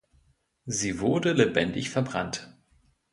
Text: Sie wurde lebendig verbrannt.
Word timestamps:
Sie 0.65 0.99
wurde 0.99 1.31
lebendig 1.31 1.91
verbrannt. 1.91 2.57